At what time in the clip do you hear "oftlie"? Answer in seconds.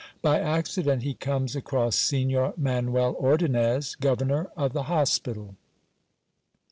4.57-4.85